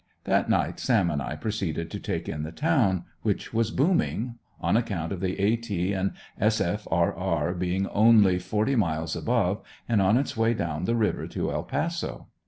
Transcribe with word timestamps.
That 0.23 0.49
night 0.49 0.79
Sam 0.79 1.11
and 1.11 1.21
I 1.21 1.35
proceeded 1.35 1.91
to 1.91 1.99
take 1.99 2.27
in 2.27 2.41
the 2.41 2.51
town, 2.51 3.03
which 3.21 3.53
was 3.53 3.69
booming, 3.69 4.39
on 4.59 4.75
account 4.75 5.11
of 5.11 5.19
the 5.19 5.39
A. 5.39 5.55
T. 5.57 5.93
and 5.93 6.13
S. 6.39 6.59
F. 6.59 6.87
R. 6.89 7.13
R. 7.13 7.53
being 7.53 7.85
only 7.89 8.39
forty 8.39 8.75
miles 8.75 9.15
above, 9.15 9.61
and 9.87 10.01
on 10.01 10.17
its 10.17 10.35
way 10.35 10.55
down 10.55 10.85
the 10.85 10.95
river 10.95 11.27
to 11.27 11.51
El 11.51 11.65
Paso. 11.65 12.29